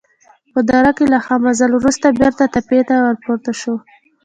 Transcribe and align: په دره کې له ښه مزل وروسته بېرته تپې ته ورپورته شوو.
په 0.53 0.59
دره 0.69 0.91
کې 0.97 1.05
له 1.13 1.19
ښه 1.25 1.35
مزل 1.45 1.71
وروسته 1.75 2.15
بېرته 2.19 2.43
تپې 2.53 2.79
ته 2.87 2.95
ورپورته 3.05 3.51
شوو. 3.59 3.77